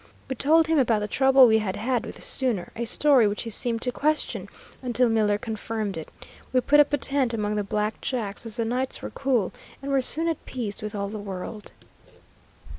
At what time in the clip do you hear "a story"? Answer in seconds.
2.75-3.27